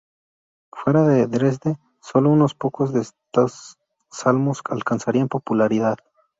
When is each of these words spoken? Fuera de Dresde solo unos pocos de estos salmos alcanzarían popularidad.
Fuera 0.73 1.03
de 1.03 1.27
Dresde 1.27 1.77
solo 2.01 2.31
unos 2.31 2.55
pocos 2.55 2.91
de 2.91 3.01
estos 3.01 3.77
salmos 4.11 4.63
alcanzarían 4.67 5.27
popularidad. 5.27 5.99